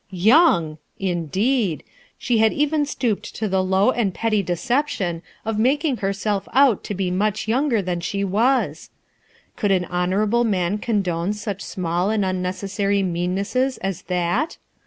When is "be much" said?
6.95-7.47